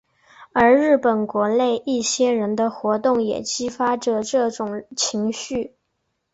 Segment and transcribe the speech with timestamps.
[0.51, 5.75] 而日本国内一些人的活动也激发着这种情绪。